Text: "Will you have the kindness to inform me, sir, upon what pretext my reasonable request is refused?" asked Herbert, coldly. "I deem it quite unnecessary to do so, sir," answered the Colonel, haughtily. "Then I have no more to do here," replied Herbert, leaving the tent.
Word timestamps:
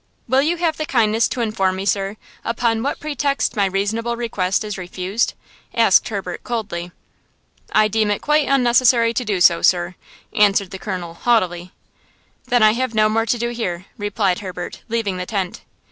"Will 0.27 0.41
you 0.41 0.57
have 0.57 0.77
the 0.77 0.87
kindness 0.87 1.27
to 1.27 1.41
inform 1.41 1.75
me, 1.75 1.85
sir, 1.85 2.17
upon 2.43 2.81
what 2.81 2.99
pretext 2.99 3.55
my 3.55 3.65
reasonable 3.67 4.17
request 4.17 4.63
is 4.63 4.75
refused?" 4.75 5.35
asked 5.75 6.09
Herbert, 6.09 6.43
coldly. 6.43 6.91
"I 7.71 7.87
deem 7.87 8.09
it 8.09 8.19
quite 8.19 8.47
unnecessary 8.47 9.13
to 9.13 9.23
do 9.23 9.39
so, 9.39 9.61
sir," 9.61 9.93
answered 10.33 10.71
the 10.71 10.79
Colonel, 10.79 11.13
haughtily. 11.13 11.71
"Then 12.45 12.63
I 12.63 12.71
have 12.71 12.95
no 12.95 13.09
more 13.09 13.27
to 13.27 13.37
do 13.37 13.49
here," 13.49 13.85
replied 13.95 14.39
Herbert, 14.39 14.81
leaving 14.89 15.17
the 15.17 15.27
tent. 15.27 15.61